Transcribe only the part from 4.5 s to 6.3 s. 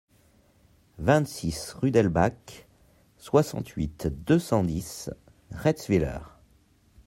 dix, Retzwiller